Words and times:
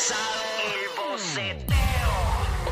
El 0.00 1.10
boceteo. 1.10 1.72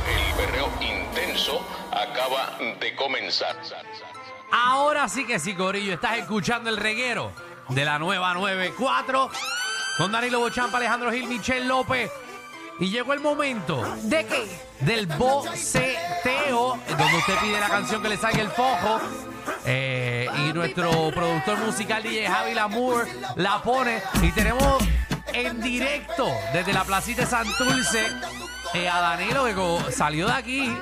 El 0.06 0.34
berreo 0.36 0.70
intenso 0.82 1.66
acaba 1.90 2.58
de 2.78 2.94
comenzar. 2.96 3.56
Ahora 4.52 5.08
sí 5.08 5.24
que 5.26 5.38
sí, 5.38 5.54
Corillo. 5.54 5.94
Estás 5.94 6.18
escuchando 6.18 6.68
el 6.68 6.76
reguero 6.76 7.32
de 7.70 7.82
la 7.86 7.98
nueva 7.98 8.34
94 8.34 9.30
con 9.96 10.12
Danilo 10.12 10.38
Bochampa, 10.40 10.76
Alejandro 10.76 11.10
Gil, 11.10 11.26
Michelle 11.26 11.64
López. 11.64 12.10
Y 12.78 12.90
llegó 12.90 13.14
el 13.14 13.20
momento 13.20 13.82
¿De 14.02 14.26
qué? 14.26 14.46
del 14.80 15.06
boceteo, 15.06 16.78
donde 16.88 17.16
usted 17.16 17.38
pide 17.40 17.58
la 17.58 17.68
canción 17.68 18.02
que 18.02 18.08
le 18.10 18.18
salga 18.18 18.42
el 18.42 18.50
fojo. 18.50 19.00
eh, 19.64 20.28
y 20.40 20.52
nuestro 20.52 20.90
productor 21.14 21.56
musical 21.60 22.02
DJ 22.02 22.26
Javi 22.28 22.52
Lamour 22.52 23.08
la 23.36 23.62
pone. 23.62 24.02
Y 24.20 24.30
tenemos 24.32 24.82
en 25.34 25.60
directo 25.60 26.26
desde 26.52 26.72
la 26.72 26.84
placita 26.84 27.22
de 27.22 27.26
Santurce 27.28 28.06
eh, 28.74 28.88
a 28.88 29.00
Danilo 29.00 29.44
que 29.44 29.54
co- 29.54 29.84
salió 29.90 30.26
de 30.26 30.32
aquí, 30.32 30.76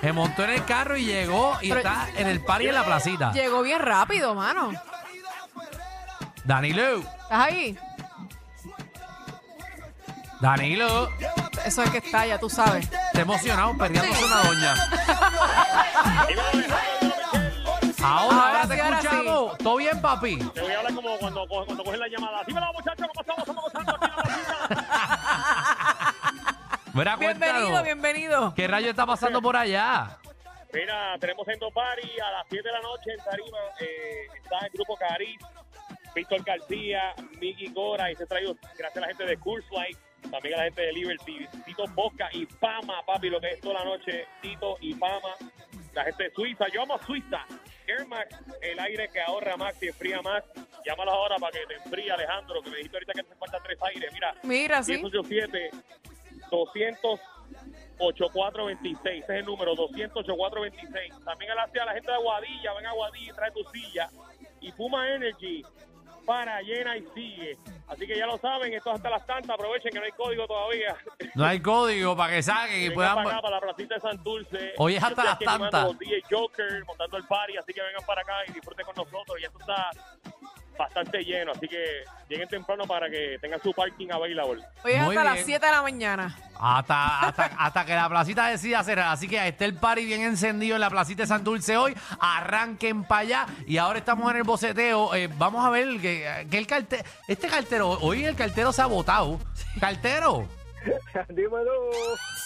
se 0.00 0.12
montó 0.12 0.44
en 0.44 0.50
el 0.50 0.64
carro 0.64 0.96
y 0.96 1.04
llegó 1.06 1.56
y 1.60 1.68
Pero- 1.68 1.80
está 1.80 2.08
en 2.16 2.26
el 2.28 2.40
party 2.40 2.68
en 2.68 2.74
la 2.74 2.84
placita. 2.84 3.32
Llegó 3.32 3.62
bien 3.62 3.80
rápido, 3.80 4.34
mano. 4.34 4.72
Danilo, 6.44 6.98
¿Estás 6.98 7.30
ahí? 7.30 7.78
Danilo, 10.40 11.08
Eso 11.64 11.82
es 11.84 11.90
que 11.90 11.98
está, 11.98 12.26
ya 12.26 12.38
tú 12.38 12.50
sabes. 12.50 12.88
te 13.12 13.20
emocionado 13.20 13.76
perdiéndose 13.78 14.24
una 14.24 14.42
doña. 14.42 14.74
Ahora. 18.02 18.41
¿Todo 19.62 19.76
bien, 19.76 20.00
papi? 20.00 20.38
te 20.38 20.60
voy 20.60 20.72
a 20.72 20.78
hablar 20.78 20.94
como 20.94 21.18
cuando, 21.18 21.46
cuando 21.46 21.84
cogen 21.84 22.00
la 22.00 22.08
llamada. 22.08 22.42
Dímelo, 22.46 22.72
muchachos, 22.72 23.06
¿cómo 23.08 23.20
estamos? 23.20 23.38
Estamos 23.40 23.62
gozando 23.64 23.94
aquí 23.94 24.04
en 24.04 24.48
la. 24.48 26.14
Mira, 26.94 27.16
Bienvenido, 27.16 27.56
cuéntanos. 27.58 27.82
bienvenido. 27.84 28.54
¿Qué 28.54 28.68
rayo 28.68 28.90
está 28.90 29.06
pasando 29.06 29.40
por 29.40 29.56
allá? 29.56 30.18
Mira, 30.74 31.16
tenemos 31.18 31.46
en 31.48 31.58
dos 31.58 31.72
party 31.72 32.20
a 32.20 32.30
las 32.32 32.46
7 32.50 32.66
de 32.68 32.72
la 32.72 32.80
noche 32.80 33.12
en 33.12 33.24
Tarima. 33.24 33.58
Eh, 33.80 34.26
está 34.42 34.66
el 34.66 34.72
grupo 34.72 34.96
Cariz, 34.96 35.38
Víctor 36.14 36.42
García, 36.44 37.14
Miki 37.40 37.72
Cora 37.72 38.10
y 38.10 38.16
se 38.16 38.26
traído 38.26 38.56
gracias 38.76 38.96
a 38.96 39.00
la 39.00 39.06
gente 39.06 39.24
de 39.24 39.36
Cool 39.38 39.62
Flight, 39.64 39.96
también 40.30 40.54
a 40.54 40.58
la 40.58 40.64
gente 40.64 40.82
de 40.82 40.92
Liberty, 40.92 41.46
Tito 41.64 41.84
Bosca 41.94 42.28
y 42.32 42.46
Pama, 42.46 43.02
papi, 43.06 43.30
lo 43.30 43.40
que 43.40 43.50
es 43.50 43.60
toda 43.60 43.74
la 43.80 43.84
noche, 43.84 44.26
Tito 44.40 44.76
y 44.80 44.94
Pama, 44.94 45.34
la 45.94 46.04
gente 46.04 46.24
de 46.24 46.30
Suiza, 46.32 46.66
yo 46.68 46.82
amo 46.82 46.94
a 46.94 47.06
Suiza, 47.06 47.44
El 48.60 48.80
aire 48.80 49.08
que 49.08 49.20
ahorra 49.20 49.56
más 49.56 49.80
y 49.82 49.88
enfría 49.88 50.20
más, 50.22 50.42
llámalos 50.84 51.14
ahora 51.14 51.36
para 51.36 51.52
que 51.52 51.66
te 51.66 51.74
enfríe 51.74 52.10
Alejandro, 52.10 52.62
que 52.62 52.70
me 52.70 52.76
dijiste 52.76 52.96
ahorita 52.96 53.12
que 53.12 53.22
te 53.22 53.34
falta 53.36 53.58
tres 53.62 53.78
aires, 53.82 54.10
mira, 54.12 54.34
Mira, 54.42 54.82
sí. 54.82 54.94
187 54.94 55.70
200 56.50 57.20
8426, 57.98 59.22
ese 59.22 59.32
es 59.32 59.38
el 59.40 59.44
número 59.44 59.74
200 59.74 60.16
8426. 60.16 61.24
También 61.24 61.52
gracias 61.54 61.82
a 61.82 61.86
la 61.86 61.92
gente 61.92 62.10
de 62.10 62.16
Aguadilla, 62.16 62.74
ven 62.74 62.86
a 62.86 62.90
Aguadilla 62.90 63.32
y 63.32 63.34
trae 63.34 63.50
tu 63.52 63.64
silla. 63.70 64.10
Y 64.60 64.72
Puma 64.72 65.14
Energy 65.14 65.62
para 66.24 66.60
llena 66.62 66.96
y 66.96 67.04
sigue. 67.14 67.56
Así 67.88 68.06
que 68.06 68.16
ya 68.16 68.26
lo 68.26 68.38
saben, 68.38 68.72
esto 68.72 68.90
es 68.90 68.96
hasta 68.96 69.10
las 69.10 69.26
tantas, 69.26 69.50
aprovechen 69.50 69.92
que 69.92 69.98
no 69.98 70.04
hay 70.04 70.12
código 70.12 70.46
todavía. 70.46 70.96
No 71.34 71.44
hay 71.44 71.60
código 71.60 72.16
para 72.16 72.34
que 72.34 72.42
saquen 72.42 72.84
y 72.84 72.90
puedan. 72.90 73.16
para 73.16 73.30
acá, 73.30 73.42
para 73.42 73.56
la 73.56 73.60
placita 73.60 73.94
de 73.96 74.00
Santurce. 74.00 74.72
Hoy 74.78 74.96
es 74.96 75.02
hasta 75.02 75.24
las 75.24 75.38
tantas. 75.38 75.90
Joker, 76.30 76.84
montando 76.86 77.16
el 77.16 77.24
party, 77.24 77.56
así 77.56 77.72
que 77.72 77.82
vengan 77.82 78.04
para 78.06 78.22
acá 78.22 78.34
y 78.48 78.52
disfruten 78.52 78.86
con 78.86 78.94
nosotros. 78.96 79.38
Y 79.40 79.44
esto 79.44 79.58
está 79.60 79.90
bastante 80.78 81.22
lleno, 81.24 81.52
así 81.52 81.68
que 81.68 82.04
lleguen 82.28 82.48
temprano 82.48 82.84
para 82.86 83.10
que 83.10 83.38
tengan 83.40 83.60
su 83.62 83.72
parking 83.72 84.08
available. 84.10 84.62
Hoy 84.84 84.92
es 84.92 85.02
Muy 85.02 85.16
hasta 85.16 85.24
las 85.24 85.34
bien. 85.34 85.46
7 85.46 85.66
de 85.66 85.72
la 85.72 85.82
mañana. 85.82 86.36
Hasta, 86.58 87.20
hasta, 87.20 87.44
hasta 87.58 87.84
que 87.84 87.94
la 87.94 88.08
placita 88.08 88.46
decida 88.46 88.84
cerrar. 88.84 89.08
Así 89.08 89.26
que 89.28 89.48
esté 89.48 89.64
el 89.64 89.74
party 89.74 90.04
bien 90.04 90.20
encendido 90.22 90.76
en 90.76 90.80
la 90.80 90.90
placita 90.90 91.22
de 91.24 91.26
San 91.26 91.42
Dulce 91.42 91.76
hoy. 91.76 91.96
Arranquen 92.20 93.04
para 93.04 93.20
allá. 93.22 93.46
Y 93.66 93.78
ahora 93.78 93.98
estamos 93.98 94.30
en 94.30 94.36
el 94.38 94.42
boceteo. 94.44 95.14
Eh, 95.14 95.28
vamos 95.38 95.64
a 95.66 95.70
ver 95.70 96.00
que, 96.00 96.46
que 96.50 96.58
el 96.58 96.66
cartero. 96.66 97.02
Este 97.26 97.48
cartero, 97.48 97.90
hoy 98.00 98.24
el 98.24 98.36
cartero 98.36 98.72
se 98.72 98.82
ha 98.82 98.86
votado. 98.86 99.40
Cartero. 99.80 100.46
Dímelo. 101.28 101.72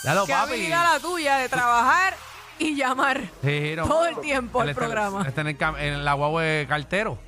Ya 0.05 0.15
lo 0.15 0.27
Qué 0.27 0.33
papi. 0.33 0.53
habilidad 0.53 0.95
la 0.95 1.01
tuya 1.01 1.37
de 1.39 1.49
trabajar 1.49 2.15
y 2.59 2.75
llamar 2.77 3.21
Sí, 3.43 3.75
no. 3.77 3.87
todo 3.87 4.07
el 4.07 4.19
tiempo 4.21 4.61
al 4.61 4.71
está- 4.71 4.81
programa. 4.81 5.27
Está 5.29 5.43
en, 5.43 5.49
el 5.49 5.57
en 5.79 6.05
la 6.05 6.13
guagua 6.15 6.43
de 6.43 6.67
cartero. 6.69 7.19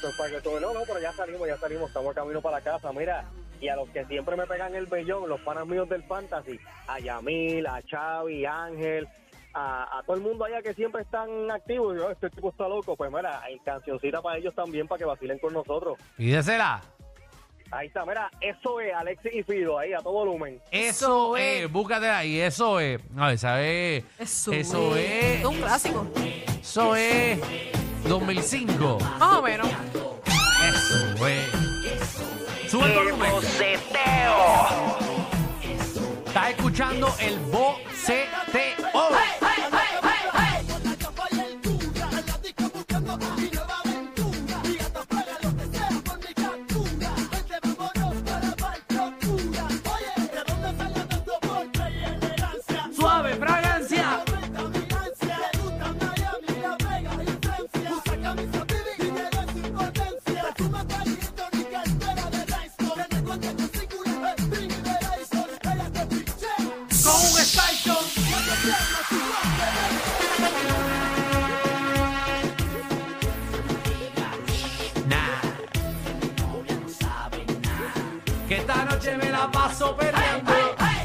Pues 0.00 0.14
para 0.16 0.30
que 0.30 0.40
todo, 0.40 0.58
no, 0.60 0.72
no, 0.74 0.80
pero 0.86 1.00
ya 1.00 1.12
salimos, 1.12 1.46
ya 1.46 1.56
salimos, 1.58 1.88
estamos 1.88 2.10
a 2.10 2.14
camino 2.14 2.40
para 2.42 2.58
la 2.58 2.64
casa, 2.64 2.90
mira, 2.92 3.24
y 3.62 3.68
a 3.68 3.76
los 3.76 3.88
que 3.90 4.04
siempre 4.06 4.36
me 4.36 4.44
pegan 4.46 4.74
el 4.74 4.86
bellón, 4.86 5.28
los 5.28 5.40
panas 5.40 5.66
míos 5.66 5.88
del 5.88 6.02
fantasy, 6.02 6.58
a 6.88 6.98
Yamil, 6.98 7.64
a 7.66 7.80
Xavi, 7.88 8.44
Ángel, 8.44 9.08
a, 9.54 9.98
a 9.98 10.02
todo 10.02 10.16
el 10.16 10.22
mundo 10.22 10.44
allá 10.44 10.60
que 10.62 10.74
siempre 10.74 11.02
están 11.02 11.50
activos, 11.50 11.94
y 11.94 11.98
yo, 12.00 12.10
este 12.10 12.28
tipo 12.30 12.50
está 12.50 12.68
loco, 12.68 12.96
pues 12.96 13.10
mira, 13.12 13.40
hay 13.42 13.58
cancioncita 13.60 14.20
para 14.20 14.38
ellos 14.38 14.54
también, 14.54 14.88
para 14.88 14.98
que 14.98 15.04
vacilen 15.04 15.38
con 15.38 15.52
nosotros. 15.52 15.96
Pídesela. 16.16 16.82
Ahí 17.70 17.86
está, 17.86 18.04
mira, 18.04 18.30
eso 18.40 18.80
es 18.80 18.92
Alexis 18.92 19.32
y 19.32 19.42
Fido, 19.44 19.78
ahí 19.78 19.92
a 19.94 19.98
todo 19.98 20.12
volumen. 20.12 20.60
Eso 20.70 21.34
Eso 21.34 21.36
es, 21.38 21.64
es. 21.64 21.72
búscate 21.72 22.06
ahí, 22.08 22.38
eso 22.40 22.80
es. 22.80 23.00
A 23.16 23.28
ver, 23.28 23.38
¿sabes? 23.38 24.04
Eso, 24.18 24.52
Eso 24.52 24.96
es. 24.96 25.38
Es 25.40 25.44
un 25.46 25.56
clásico. 25.56 26.06
Eso 26.60 26.94
es 26.96 27.38
2005. 28.08 28.98
Más 29.18 29.36
o 29.38 29.42
menos. 29.42 29.68
El 32.84 33.12
boceteo. 33.12 34.66
Estás 36.26 36.50
escuchando 36.50 37.14
el 37.20 37.38
boceteo. 37.38 38.71
Que 68.62 68.68
esta 78.58 78.84
noche 78.84 79.16
me 79.16 79.30
la 79.30 79.50
paso 79.50 79.96
perdiendo. 79.96 80.52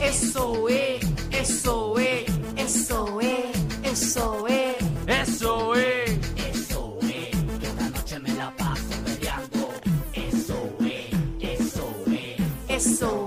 Eso 0.03 0.69
es, 0.69 1.03
eso 1.31 1.97
es, 1.97 2.25
eso 2.55 3.19
es, 3.19 3.49
eso 3.83 4.47
es. 4.47 4.75
Eso 5.07 5.73
es. 5.75 6.19
Eso 6.37 6.99
es, 7.01 7.39
eso 12.77 13.23
es. 13.23 13.26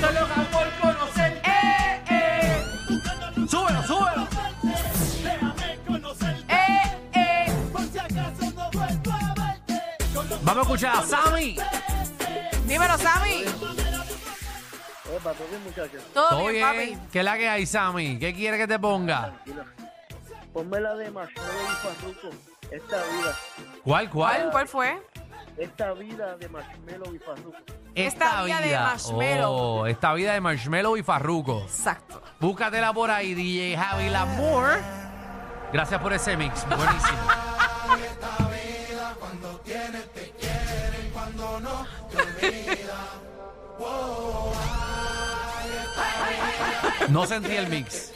Conocer. 0.00 1.40
Eh, 1.44 2.04
eh. 2.10 2.64
¡Súbelo, 3.48 3.82
súbelo! 3.82 4.28
Eh, 6.48 6.98
eh. 7.14 7.46
Vamos 10.42 10.56
a 10.56 10.62
escuchar 10.62 10.96
a 10.96 11.02
Sammy. 11.02 11.56
Dímelo, 12.66 12.98
Sammy. 12.98 13.44
Epa, 15.14 15.32
¿todo 15.32 15.48
bien, 15.48 15.64
muchachos? 15.64 16.02
Todo, 16.14 16.28
¿Todo 16.28 16.46
bien, 16.48 16.52
bien? 16.76 16.94
papi. 16.98 17.08
¿Qué 17.12 17.18
es 17.18 17.24
la 17.24 17.36
que 17.36 17.48
hay, 17.48 17.66
Sammy? 17.66 18.18
¿Qué 18.18 18.32
quiere 18.34 18.56
que 18.58 18.66
te 18.66 18.78
ponga? 18.78 19.32
Tranquila. 19.44 19.64
Ponme 20.52 20.80
la 20.80 20.94
de 20.94 21.10
Marshmallow 21.10 21.52
y 21.52 21.86
Farruko. 21.86 22.36
Esta 22.70 22.96
vida. 22.96 23.36
¿Cuál, 23.82 24.10
¿Cuál, 24.10 24.10
cuál? 24.10 24.50
cuál 24.50 24.68
fue? 24.68 25.02
Esta 25.56 25.92
vida 25.94 26.36
de 26.36 26.48
Marshmallow 26.48 27.14
y 27.14 27.18
Farruko. 27.18 27.58
Esta 27.94 28.42
vida 28.44 28.60
de 28.60 28.76
Marshmello. 28.76 29.50
Oh, 29.50 29.86
esta 29.86 30.14
vida 30.14 30.32
de 30.32 30.40
Marshmello 30.40 30.96
y 30.96 31.02
Farruko. 31.02 31.62
Exacto. 31.62 32.22
Búscatela 32.38 32.92
por 32.92 33.10
ahí, 33.10 33.34
DJ 33.34 33.76
Javi 33.76 34.08
Lamour. 34.08 34.80
Gracias 35.72 36.00
por 36.00 36.12
ese 36.12 36.36
mix. 36.36 36.66
Buenísimo. 36.68 37.18
No 47.08 47.26
sentí 47.26 47.56
el 47.56 47.68
mix. 47.68 48.12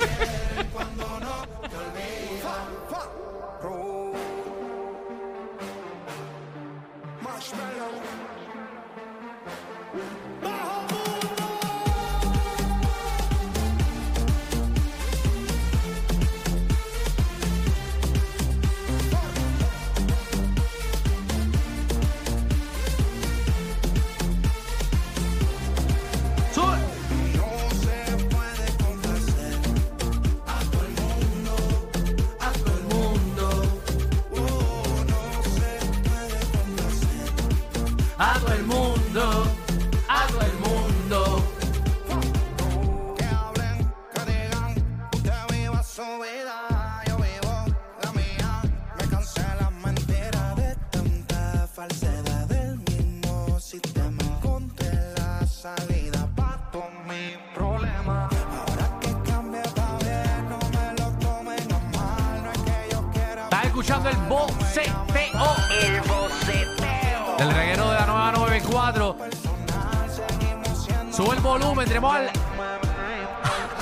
Volumen, 71.58 71.86
tenemos 71.86 72.14
al. 72.14 72.28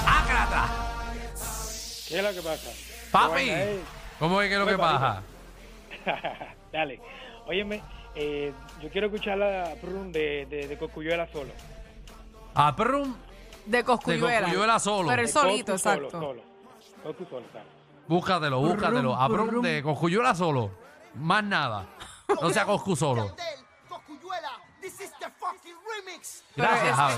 ¡Ácrata! 0.07 0.69
¿Qué 2.09 2.19
es 2.19 2.23
lo 2.23 2.33
que 2.35 2.43
pasa? 2.43 2.71
Papi, 3.11 3.51
¿cómo 4.19 4.43
es 4.43 4.49
que 4.49 4.55
es 4.55 4.61
lo 4.61 4.67
que 4.67 4.79
pasa? 4.79 5.23
Dale. 6.73 7.01
Óyeme, 7.47 7.83
eh, 8.15 8.53
yo 8.83 8.91
quiero 8.91 9.07
escuchar 9.07 9.39
la 9.39 9.75
prun 9.81 10.13
de, 10.13 10.47
de, 10.47 10.69
de 10.69 10.79
Cocuyuela 10.79 11.27
solo. 11.33 11.51
A 12.55 12.77
Prum, 12.77 13.15
De 13.65 13.83
Coscuyuela. 13.83 14.37
De 14.37 14.43
Cosculluela 14.43 14.79
solo. 14.79 15.09
Pero 15.09 15.23
el 15.23 15.29
solito, 15.29 15.73
Cocu 15.73 15.79
solo, 15.79 15.95
exacto. 16.07 16.21
Solo, 16.21 16.43
Cocu 17.03 17.25
solo, 17.25 17.47
búscatelo, 18.07 18.61
búscatelo. 18.61 19.15
A 19.17 19.29
Prum 19.29 19.63
de 19.63 19.83
Cosculluela 19.83 20.35
solo. 20.35 20.71
Más 21.15 21.43
nada. 21.43 21.87
No 22.41 22.51
sea 22.51 22.67
Coscu 22.67 22.95
solo. 22.95 23.35
Gracias, 26.57 26.97
Javi. 26.97 27.15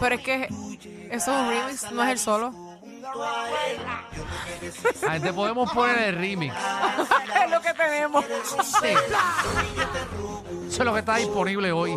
Pero 0.00 0.14
es 0.14 0.20
que 0.20 0.48
eso 1.10 1.32
es 1.32 1.40
un 1.40 1.48
remix, 1.48 1.92
no 1.92 2.02
es 2.02 2.10
el 2.10 2.18
solo. 2.18 2.52
A 5.08 5.20
te 5.20 5.32
podemos 5.32 5.70
poner 5.72 5.98
el 6.08 6.16
remix. 6.16 6.54
es 7.44 7.50
lo 7.50 7.60
que 7.60 7.74
tenemos. 7.74 8.24
Sí. 8.24 8.88
Eso 10.68 10.82
es 10.82 10.84
lo 10.84 10.92
que 10.92 11.00
está 11.00 11.16
disponible 11.16 11.70
hoy. 11.72 11.96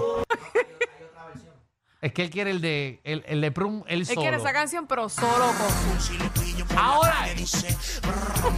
Es 1.99 2.13
que 2.13 2.21
él 2.23 2.29
quiere 2.29 2.51
el 2.51 2.61
de 2.61 3.01
el, 3.03 3.23
el 3.27 3.41
de 3.41 3.51
Prum, 3.51 3.83
él 3.87 4.01
Él 4.01 4.05
solo. 4.05 4.21
quiere 4.21 4.37
esa 4.37 4.53
canción, 4.53 4.85
pero 4.87 5.09
solo 5.09 5.51
con. 5.57 6.77
Ahora. 6.77 7.25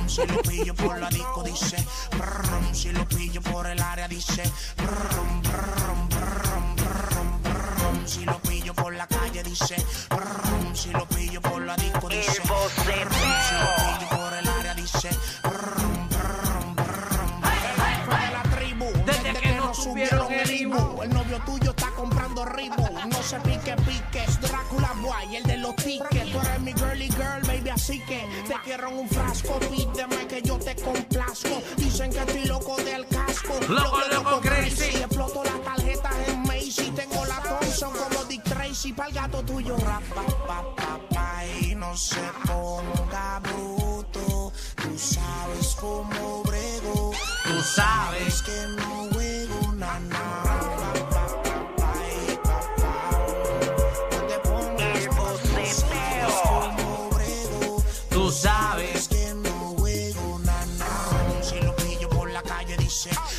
Si 0.08 0.26
lo 0.28 0.42
pillo 0.42 0.76
por 0.76 1.00
la 1.00 1.08
disco 1.10 1.44
dice, 1.44 1.78
brum, 2.12 2.74
si 2.74 2.92
lo 2.92 3.08
pillo 3.08 3.42
por 3.42 3.66
el 3.68 3.80
área 3.82 4.08
dice, 4.10 4.44
brum, 4.78 5.42
brum, 5.42 6.10
brum, 6.10 6.76
brum, 6.76 7.42
brum, 7.44 8.06
si 8.08 8.26
lo 8.26 8.40
pillo 8.40 8.74
por 8.74 8.94
la 8.94 9.08
calle 9.08 9.42
dice, 9.44 9.76
brum, 10.10 10.76
si 10.76 10.92
lo 10.92 11.06
pillo 11.08 11.42
por 11.42 11.62
la 11.62 11.76
disco 11.78 12.10
dice, 12.10 12.42
El 12.42 12.50
boceteo. 12.50 13.10
si 13.10 13.56
lo 13.56 13.76
pillo 13.78 14.10
por 14.18 14.34
el 14.34 14.48
área 14.50 14.74
dice, 14.76 15.10
brum, 15.44 16.10
brum, 16.10 16.76
brum, 16.76 17.42
de 17.42 18.32
la 18.34 18.44
tribu, 18.58 18.86
Desde 19.06 19.34
que 19.40 19.52
no 19.56 19.74
subieron 19.74 20.32
el 20.34 20.52
Ibu. 20.52 21.04
el 21.04 21.10
novio 21.14 21.40
tuyo 21.46 21.74
comprando 22.00 22.46
Reebok. 22.46 23.06
No 23.06 23.22
se 23.22 23.40
pique, 23.42 23.76
pique. 23.86 24.24
Es 24.24 24.40
Drácula 24.40 24.94
Boy, 25.02 25.36
el 25.36 25.44
de 25.44 25.58
los 25.58 25.76
tickets. 25.76 26.32
Tú 26.32 26.40
eres 26.40 26.62
mi 26.62 26.74
girly 26.74 27.10
girl, 27.10 27.42
baby, 27.46 27.70
así 27.70 28.00
que 28.06 28.26
te 28.48 28.56
quiero 28.64 28.88
en 28.88 29.00
un 29.00 29.10
frasco. 29.10 29.60
Pídeme 29.60 30.28
que 30.28 30.42
yo 30.42 30.58
te 30.58 30.76
complazco. 30.76 31.62
Dicen 31.76 32.12
que 32.12 32.20
estoy 32.20 32.46
loco 32.46 32.78
del 32.78 33.06
casco. 33.08 33.60
Loco, 33.68 34.00
loco, 34.14 34.40
crazy. 34.40 34.96
Exploto 34.98 35.44
las 35.44 35.62
tarjetas 35.62 36.16
en 36.28 36.42
Macy. 36.44 36.92
Tengo 36.96 37.26
la 37.26 37.42
Thompson 37.42 37.92
como 37.92 38.24
Dick 38.26 38.44
Tracy. 38.44 38.94
Pa'l 38.94 39.12
gato 39.12 39.44
tuyo, 39.44 39.76
rap, 39.78 40.04
pa, 40.04 40.24
pa, 40.48 40.76
pa, 40.76 41.00
pa, 41.10 41.46
y 41.62 41.76
no 41.76 41.96
se 41.98 42.22
ponga 42.46 42.99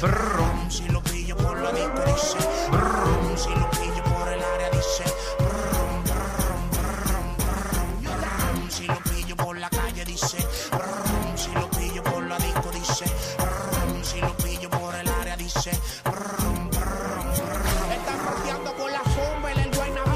brum. 0.00 0.70
Si 0.70 0.88
lo 0.88 1.02
pillo 1.02 1.36
por 1.36 1.58
la 1.60 1.72
disco 1.72 2.02
dice 2.06 2.38
brum. 2.70 3.36
Si 3.36 3.50
lo 3.50 3.70
pillo 3.70 4.02
por 4.04 4.28
el 4.28 4.42
área 4.42 4.70
dice 4.70 5.04
brum, 5.38 6.04
brum, 6.04 6.70
brum, 6.70 7.36
brum, 7.36 8.06
brum. 8.06 8.70
Si 8.70 8.86
lo 8.86 8.98
pillo 9.04 9.36
por 9.36 9.56
la 9.58 9.68
calle 9.70 10.04
dice 10.04 10.38
brum. 10.70 11.36
Si 11.36 11.52
lo 11.52 11.68
pillo 11.70 12.02
por 12.02 12.22
la 12.26 12.38
disco 12.38 12.70
dice 12.72 13.04
brum. 13.38 14.04
Si 14.04 14.20
lo 14.20 14.36
pillo 14.36 14.70
por 14.70 14.94
el 14.94 15.08
área 15.08 15.36
dice 15.36 15.70
brum, 16.04 16.70
brum, 16.70 17.30
brum. 17.36 17.92
Están 17.92 18.18
rodeando 18.26 18.74
con 18.74 18.92
la 18.92 19.02
sombra 19.04 19.52
el 19.52 19.70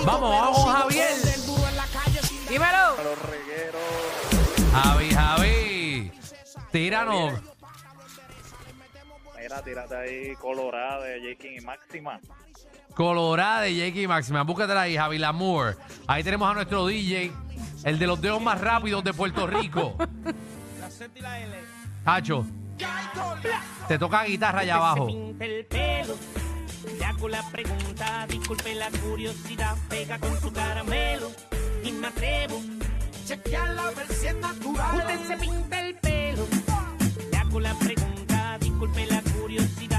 Vamos, 0.04 0.30
pero 0.30 0.42
vamos, 0.42 0.56
sigo 0.58 0.72
Javier. 0.72 1.14
Dímelo. 2.48 2.96
Los 3.02 3.18
regueros. 3.22 3.82
Javi, 4.72 5.10
Javi. 5.14 6.12
Tíranos. 6.70 7.53
Mira, 9.54 9.62
tírate 9.62 9.94
ahí 9.94 10.34
Colorado 10.36 11.04
de 11.04 11.36
J. 11.36 11.46
y 11.46 11.60
Máxima. 11.60 12.20
Colorada 12.94 13.60
de 13.62 13.86
Jakey 13.86 14.06
Máxima. 14.08 14.42
Búscatela 14.42 14.82
ahí, 14.82 14.96
Javi 14.96 15.18
Lamour. 15.18 15.76
Ahí 16.08 16.24
tenemos 16.24 16.50
a 16.50 16.54
nuestro 16.54 16.86
DJ, 16.86 17.30
el 17.84 17.98
de 17.98 18.06
los 18.06 18.20
dedos 18.20 18.42
más 18.42 18.60
rápidos 18.60 19.04
de 19.04 19.12
Puerto 19.12 19.46
Rico. 19.46 19.96
Hacho. 22.04 22.44
Te 23.86 23.98
toca 23.98 24.24
guitarra 24.24 24.60
allá 24.60 24.76
abajo. 24.76 25.08
el 25.08 25.66
pelo. 25.66 26.16
Le 26.98 27.04
hago 27.04 27.28
la 27.28 27.42
pregunta, 27.50 28.26
disculpe 28.28 28.74
la 28.74 28.90
curiosidad, 28.90 29.76
pega 29.88 30.18
con 30.18 30.38
su 30.40 30.52
caramelo 30.52 31.30
y 31.84 31.92
me 31.92 32.08
atrevo. 32.08 32.60
Chequearla 33.24 33.88
a 33.88 33.90
ver 33.92 34.06
si 34.08 34.26
es 34.26 34.36
natural. 34.36 34.96
Usted 34.96 35.26
se 35.28 35.36
pinta 35.36 35.80
el 35.80 35.94
pelo. 35.96 36.46
Le 37.30 37.36
hago 37.38 37.60
la 37.60 37.74
pregunta, 37.74 38.23
disculpe 38.74 39.06
la 39.06 39.22
curiosidad, 39.22 39.93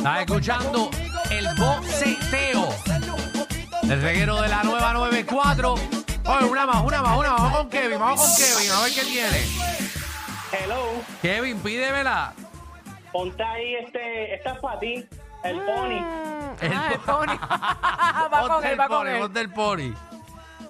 Estás 0.00 0.20
escuchando 0.20 0.90
el 1.30 1.46
boceteo. 1.56 2.68
El 3.82 4.00
reguero 4.00 4.40
de 4.40 4.48
la 4.48 4.62
nueva 4.62 4.94
94. 4.94 5.74
Oye, 5.74 6.44
una 6.46 6.64
más, 6.66 6.82
una 6.82 7.02
más, 7.02 7.18
una 7.18 7.30
más. 7.32 7.42
Vamos 7.42 7.58
con 7.58 7.68
Kevin, 7.68 7.98
vamos 7.98 8.18
con 8.20 8.30
Kevin, 8.36 8.70
a 8.70 8.80
ver 8.82 8.92
qué 8.94 9.02
tiene. 9.02 9.44
Hello, 10.52 10.86
Kevin, 11.20 11.58
pídemela. 11.58 12.32
ponte 13.12 13.42
ahí 13.42 13.74
este, 13.74 14.34
esta 14.36 14.52
es 14.52 14.58
para 14.60 14.78
ti, 14.78 15.06
el 15.44 15.60
pony. 15.60 15.98
El, 16.62 16.72
Ah, 16.76 16.90
el 16.94 17.00
pony. 17.00 17.26
va 18.32 18.40
con 18.40 18.48
Ponte 18.48 18.66
él, 18.68 18.72
el 18.72 18.80
va 18.80 18.88
con 18.88 18.98
pony, 19.00 19.08
él. 19.10 19.18
ponte 19.20 19.40
el 19.40 19.50
pony. 19.52 19.94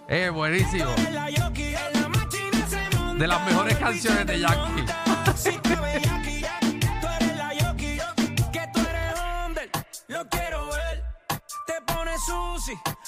Eh, 0.09 0.29
buenísimo. 0.31 0.91
De 3.17 3.27
las 3.29 3.47
mejores 3.47 3.79
canciones 3.79 4.27
de 4.27 4.41
Jackie, 4.41 4.85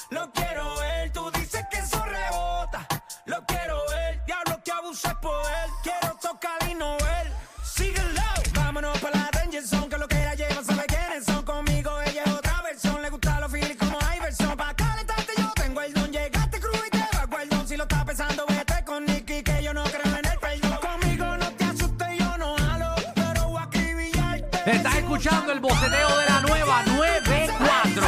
Lo 0.09 0.31
quiero 0.31 0.75
ver. 0.79 1.11
Tú 1.11 1.31
dices 1.31 1.65
que 1.71 1.77
eso 1.77 2.03
rebota, 2.03 2.85
lo 3.25 3.45
quiero 3.45 3.79
ver. 3.91 4.21
Diablo 4.25 4.61
que 4.63 4.71
abusa 4.71 5.19
poder, 5.21 5.69
quiero 5.81 6.15
tocar 6.21 6.69
y 6.69 6.73
no 6.75 6.97
ver. 6.97 7.31
Síguelo, 7.63 8.21
vámonos 8.53 8.97
para 8.99 9.17
la 9.17 9.29
Danger 9.31 9.65
Zone, 9.65 9.87
que 9.89 9.97
lo 9.97 10.07
que 10.07 10.17
ella 10.17 10.33
lleva 10.33 10.63
sabe 10.63 10.85
quiénes 10.87 11.25
son. 11.25 11.43
Conmigo 11.45 12.01
ella 12.01 12.23
es 12.25 12.31
otra 12.31 12.61
versión, 12.63 13.01
le 13.01 13.09
gusta 13.09 13.39
los 13.39 13.51
feelings 13.51 13.77
como 13.77 13.97
Iverson. 14.17 14.57
Pa' 14.57 14.73
calentarte 14.73 15.31
yo 15.37 15.51
tengo 15.55 15.81
el 15.81 15.93
don, 15.93 16.11
llegaste 16.11 16.59
crudo 16.59 16.85
y 16.85 16.89
te 16.89 17.07
bajo 17.13 17.39
el 17.39 17.49
don. 17.49 17.67
Si 17.67 17.77
lo 17.77 17.83
estás 17.83 18.03
pensando, 18.03 18.45
vete 18.47 18.83
con 18.83 19.05
Nicky, 19.05 19.41
que 19.43 19.63
yo 19.63 19.73
no 19.73 19.83
creo 19.83 20.17
en 20.17 20.25
el 20.25 20.39
perdón. 20.39 20.77
Conmigo 20.81 21.37
no 21.37 21.49
te 21.53 21.63
asustes, 21.63 22.19
yo 22.19 22.37
no 22.37 22.55
halo, 22.57 22.95
pero 23.15 23.49
voy 23.49 23.61
a 23.61 23.63
acribillarte. 23.63 24.71
Estás 24.71 24.95
escuchando 24.95 25.53
el 25.53 25.59
boceteo 25.61 26.17
de 26.17 26.25
la 26.25 26.41
nueva 26.41 26.83
94. 26.83 28.07